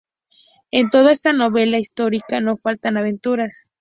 En 0.71 0.89
toda 0.89 1.11
esta 1.11 1.31
novela 1.31 1.77
histórica 1.77 2.41
no 2.41 2.57
faltan 2.57 2.97
aventuras. 2.97 3.67